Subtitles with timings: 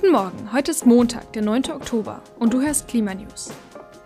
[0.00, 1.72] Guten Morgen, heute ist Montag, der 9.
[1.72, 3.50] Oktober und du hörst Klimanews.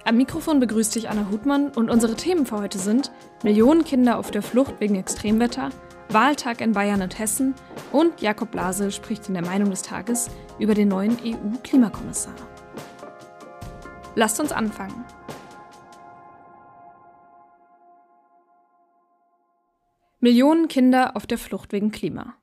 [0.05, 3.12] Am Mikrofon begrüßt dich Anna Hutmann und unsere Themen für heute sind
[3.45, 5.71] Millionen Kinder auf der Flucht wegen Extremwetter,
[6.09, 7.54] Wahltag in Bayern und Hessen
[7.93, 12.34] und Jakob Blase spricht in der Meinung des Tages über den neuen EU-Klimakommissar.
[14.16, 15.04] Lasst uns anfangen.
[20.18, 22.34] Millionen Kinder auf der Flucht wegen Klima.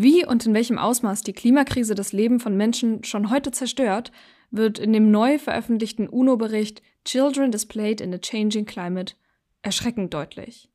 [0.00, 4.12] Wie und in welchem Ausmaß die Klimakrise das Leben von Menschen schon heute zerstört,
[4.52, 9.14] wird in dem neu veröffentlichten UNO-Bericht Children Displayed in a Changing Climate
[9.60, 10.70] erschreckend deutlich.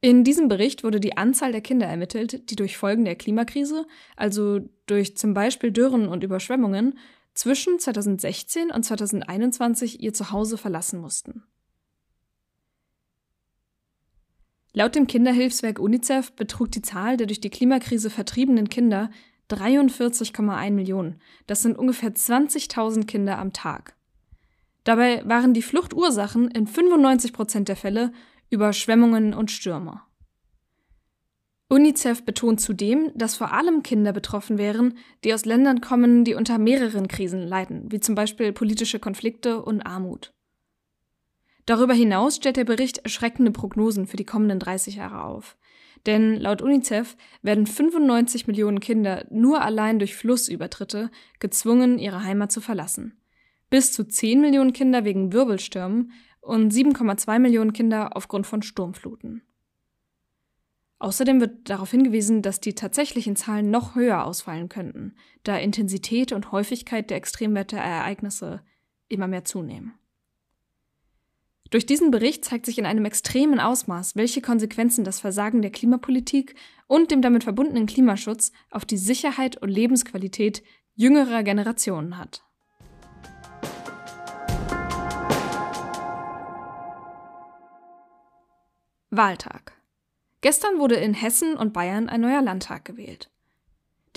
[0.00, 3.86] In diesem Bericht wurde die Anzahl der Kinder ermittelt, die durch Folgen der Klimakrise,
[4.16, 6.98] also durch zum Beispiel Dürren und Überschwemmungen,
[7.34, 11.44] zwischen 2016 und 2021 ihr Zuhause verlassen mussten.
[14.78, 19.10] Laut dem Kinderhilfswerk UNICEF betrug die Zahl der durch die Klimakrise vertriebenen Kinder
[19.50, 21.20] 43,1 Millionen.
[21.48, 23.96] Das sind ungefähr 20.000 Kinder am Tag.
[24.84, 28.12] Dabei waren die Fluchtursachen in 95 Prozent der Fälle
[28.50, 30.00] Überschwemmungen und Stürme.
[31.68, 36.56] UNICEF betont zudem, dass vor allem Kinder betroffen wären, die aus Ländern kommen, die unter
[36.58, 40.32] mehreren Krisen leiden, wie zum Beispiel politische Konflikte und Armut.
[41.68, 45.58] Darüber hinaus stellt der Bericht erschreckende Prognosen für die kommenden 30 Jahre auf.
[46.06, 51.10] Denn laut UNICEF werden 95 Millionen Kinder nur allein durch Flussübertritte
[51.40, 53.20] gezwungen, ihre Heimat zu verlassen.
[53.68, 59.42] Bis zu 10 Millionen Kinder wegen Wirbelstürmen und 7,2 Millionen Kinder aufgrund von Sturmfluten.
[61.00, 66.50] Außerdem wird darauf hingewiesen, dass die tatsächlichen Zahlen noch höher ausfallen könnten, da Intensität und
[66.50, 68.62] Häufigkeit der Extremwetterereignisse
[69.08, 69.92] immer mehr zunehmen.
[71.70, 76.54] Durch diesen Bericht zeigt sich in einem extremen Ausmaß, welche Konsequenzen das Versagen der Klimapolitik
[76.86, 80.62] und dem damit verbundenen Klimaschutz auf die Sicherheit und Lebensqualität
[80.94, 82.42] jüngerer Generationen hat.
[89.10, 89.72] Wahltag.
[90.40, 93.30] Gestern wurde in Hessen und Bayern ein neuer Landtag gewählt.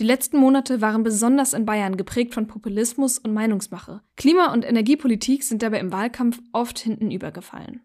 [0.02, 4.02] Die letzten Monate waren besonders in Bayern geprägt von Populismus und Meinungsmache.
[4.18, 7.82] Klima- und Energiepolitik sind dabei im Wahlkampf oft hinten übergefallen.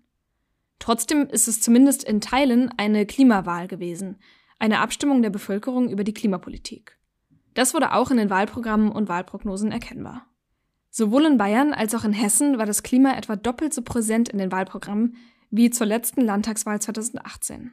[0.79, 4.17] Trotzdem ist es zumindest in Teilen eine Klimawahl gewesen,
[4.59, 6.97] eine Abstimmung der Bevölkerung über die Klimapolitik.
[7.53, 10.25] Das wurde auch in den Wahlprogrammen und Wahlprognosen erkennbar.
[10.89, 14.39] Sowohl in Bayern als auch in Hessen war das Klima etwa doppelt so präsent in
[14.39, 15.17] den Wahlprogrammen
[15.51, 17.73] wie zur letzten Landtagswahl 2018.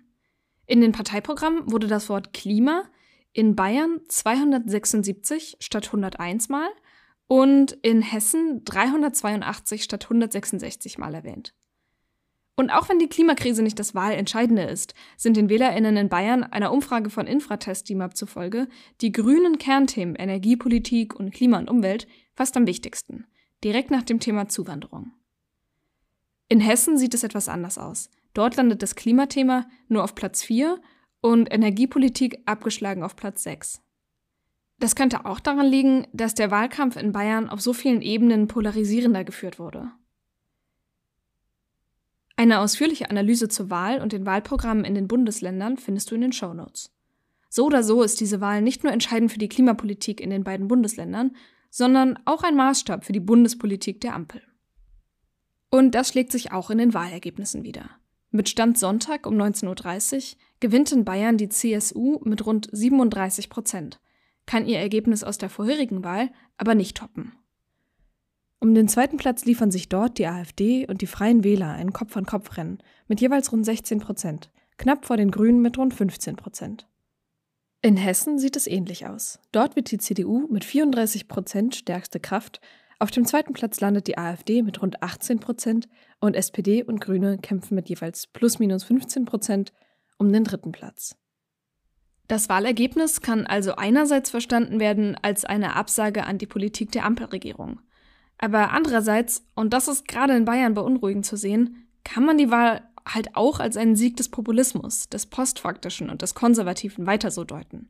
[0.66, 2.84] In den Parteiprogrammen wurde das Wort Klima
[3.33, 6.69] in Bayern 276 statt 101 Mal
[7.27, 11.53] und in Hessen 382 statt 166 Mal erwähnt.
[12.55, 16.71] Und auch wenn die Klimakrise nicht das Wahlentscheidende ist, sind den WählerInnen in Bayern einer
[16.71, 18.67] Umfrage von Infratest DIMAP zufolge
[19.01, 23.25] die grünen Kernthemen Energiepolitik und Klima und Umwelt fast am wichtigsten,
[23.63, 25.13] direkt nach dem Thema Zuwanderung.
[26.47, 28.11] In Hessen sieht es etwas anders aus.
[28.35, 30.79] Dort landet das Klimathema nur auf Platz 4
[31.23, 33.81] und Energiepolitik abgeschlagen auf Platz 6.
[34.79, 39.23] Das könnte auch daran liegen, dass der Wahlkampf in Bayern auf so vielen Ebenen polarisierender
[39.23, 39.89] geführt wurde.
[42.35, 46.33] Eine ausführliche Analyse zur Wahl und den Wahlprogrammen in den Bundesländern findest du in den
[46.33, 46.91] Show Notes.
[47.50, 50.67] So oder so ist diese Wahl nicht nur entscheidend für die Klimapolitik in den beiden
[50.67, 51.38] Bundesländern,
[51.69, 54.41] sondern auch ein Maßstab für die Bundespolitik der Ampel.
[55.69, 57.89] Und das schlägt sich auch in den Wahlergebnissen wieder.
[58.31, 64.00] Mit Stand Sonntag um 19.30 Uhr gewinnt in Bayern die CSU mit rund 37 Prozent,
[64.46, 67.34] kann ihr Ergebnis aus der vorherigen Wahl aber nicht toppen.
[68.62, 72.78] Um den zweiten Platz liefern sich dort die AfD und die Freien Wähler ein Kopf-an-Kopf-Rennen
[73.09, 76.88] mit jeweils rund 16 Prozent, knapp vor den Grünen mit rund 15 Prozent.
[77.81, 79.41] In Hessen sieht es ähnlich aus.
[79.51, 82.62] Dort wird die CDU mit 34 Prozent stärkste Kraft
[83.03, 85.90] auf dem zweiten Platz landet die AfD mit rund 18 Prozent
[86.22, 89.74] und SPD und Grüne kämpfen mit jeweils plus minus 15 Prozent
[90.18, 91.16] um den dritten Platz.
[92.28, 97.81] Das Wahlergebnis kann also einerseits verstanden werden als eine Absage an die Politik der Ampelregierung.
[98.38, 102.89] Aber andererseits, und das ist gerade in Bayern beunruhigend zu sehen, kann man die Wahl
[103.06, 107.89] halt auch als einen Sieg des Populismus, des Postfaktischen und des Konservativen weiter so deuten.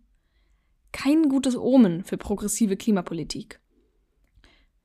[0.92, 3.60] Kein gutes Omen für progressive Klimapolitik.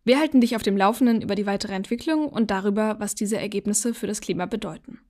[0.05, 3.93] Wir halten dich auf dem Laufenden über die weitere Entwicklung und darüber, was diese Ergebnisse
[3.93, 5.01] für das Klima bedeuten.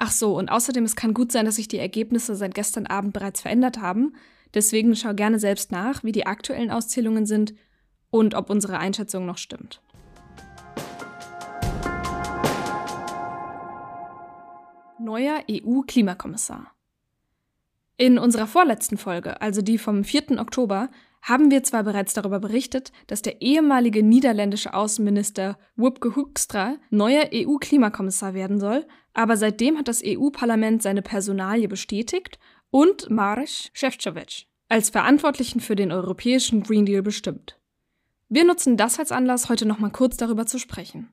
[0.00, 3.12] Ach so, und außerdem, es kann gut sein, dass sich die Ergebnisse seit gestern Abend
[3.12, 4.14] bereits verändert haben.
[4.54, 7.52] Deswegen schau gerne selbst nach, wie die aktuellen Auszählungen sind
[8.10, 9.82] und ob unsere Einschätzung noch stimmt.
[15.00, 16.72] Neuer EU-Klimakommissar.
[17.96, 20.38] In unserer vorletzten Folge, also die vom 4.
[20.38, 20.90] Oktober,
[21.22, 28.34] haben wir zwar bereits darüber berichtet, dass der ehemalige niederländische Außenminister Wopke Hoekstra neuer EU-Klimakommissar
[28.34, 32.38] werden soll, aber seitdem hat das EU-Parlament seine Personalie bestätigt
[32.70, 37.58] und Maros Šefčovič als Verantwortlichen für den europäischen Green Deal bestimmt.
[38.28, 41.08] Wir nutzen das als Anlass, heute nochmal kurz darüber zu sprechen.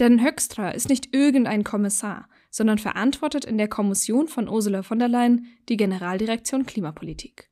[0.00, 5.08] Denn Höckstra ist nicht irgendein Kommissar, sondern verantwortet in der Kommission von Ursula von der
[5.08, 7.48] Leyen die Generaldirektion Klimapolitik.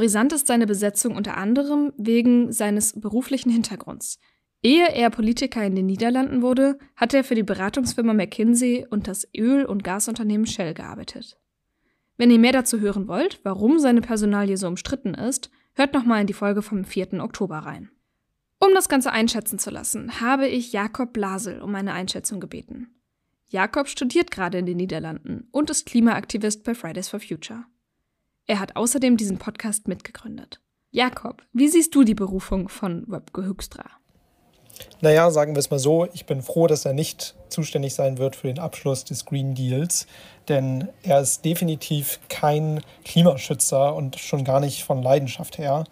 [0.00, 4.18] Brisant ist seine Besetzung unter anderem wegen seines beruflichen Hintergrunds.
[4.62, 9.28] Ehe er Politiker in den Niederlanden wurde, hat er für die Beratungsfirma McKinsey und das
[9.36, 11.38] Öl- und Gasunternehmen Shell gearbeitet.
[12.16, 16.26] Wenn ihr mehr dazu hören wollt, warum seine Personalie so umstritten ist, hört nochmal in
[16.26, 17.22] die Folge vom 4.
[17.22, 17.90] Oktober rein.
[18.58, 22.88] Um das Ganze einschätzen zu lassen, habe ich Jakob Blasel um eine Einschätzung gebeten.
[23.50, 27.66] Jakob studiert gerade in den Niederlanden und ist Klimaaktivist bei Fridays for Future.
[28.50, 30.60] Er hat außerdem diesen Podcast mitgegründet.
[30.90, 33.84] Jakob, wie siehst du die Berufung von Webke Höckstra?
[35.00, 38.34] Naja, sagen wir es mal so, ich bin froh, dass er nicht zuständig sein wird
[38.34, 40.08] für den Abschluss des Green Deals,
[40.48, 45.84] denn er ist definitiv kein Klimaschützer und schon gar nicht von Leidenschaft her.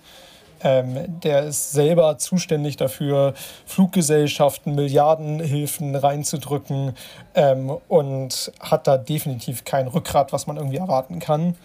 [0.63, 3.35] Ähm, der ist selber zuständig dafür,
[3.67, 6.95] Fluggesellschaften Milliardenhilfen reinzudrücken
[7.35, 11.57] ähm, und hat da definitiv kein Rückgrat, was man irgendwie erwarten kann.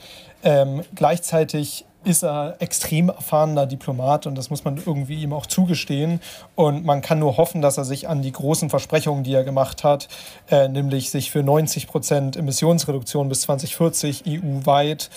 [0.43, 6.19] Ähm, gleichzeitig ist er extrem erfahrener Diplomat und das muss man irgendwie ihm auch zugestehen.
[6.55, 9.83] Und man kann nur hoffen, dass er sich an die großen Versprechungen, die er gemacht
[9.83, 10.07] hat,
[10.49, 15.09] äh, nämlich sich für 90 Prozent Emissionsreduktion bis 2040 EU-weit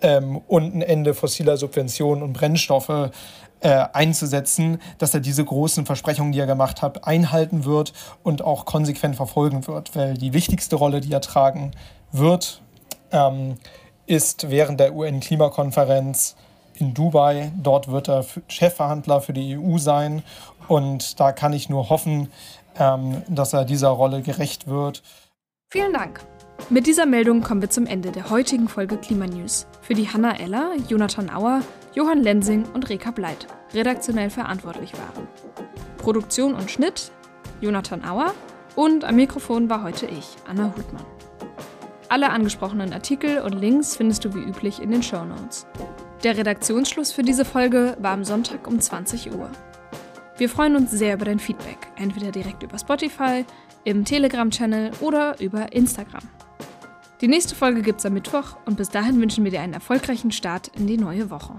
[0.00, 3.10] ähm, und ein Ende fossiler Subventionen und Brennstoffe
[3.60, 7.92] äh, einzusetzen, dass er diese großen Versprechungen, die er gemacht hat, einhalten wird
[8.22, 9.94] und auch konsequent verfolgen wird.
[9.94, 11.70] Weil die wichtigste Rolle, die er tragen
[12.10, 12.60] wird,
[13.12, 13.56] ähm,
[14.12, 16.36] ist während der UN-Klimakonferenz
[16.74, 17.50] in Dubai.
[17.56, 20.22] Dort wird er Chefverhandler für die EU sein.
[20.68, 22.30] Und da kann ich nur hoffen,
[22.78, 25.02] ähm, dass er dieser Rolle gerecht wird.
[25.70, 26.20] Vielen Dank.
[26.68, 30.74] Mit dieser Meldung kommen wir zum Ende der heutigen Folge Klimanews, für die Hanna Eller,
[30.88, 31.62] Jonathan Auer,
[31.94, 35.26] Johann Lensing und Reka Bleit redaktionell verantwortlich waren.
[35.96, 37.10] Produktion und Schnitt
[37.62, 38.34] Jonathan Auer
[38.76, 41.06] und am Mikrofon war heute ich, Anna Hutmann.
[42.12, 45.66] Alle angesprochenen Artikel und Links findest du wie üblich in den Show Notes.
[46.22, 49.50] Der Redaktionsschluss für diese Folge war am Sonntag um 20 Uhr.
[50.36, 53.46] Wir freuen uns sehr über dein Feedback, entweder direkt über Spotify,
[53.84, 56.28] im Telegram-Channel oder über Instagram.
[57.22, 60.68] Die nächste Folge gibt's am Mittwoch und bis dahin wünschen wir dir einen erfolgreichen Start
[60.76, 61.54] in die neue Woche.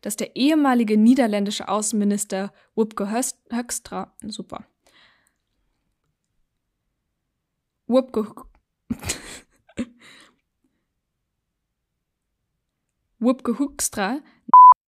[0.00, 4.66] Dass der ehemalige niederländische Außenminister Wupke Höckstra, super.
[7.86, 8.26] Wupke,
[13.18, 14.20] Wupke Hoekstra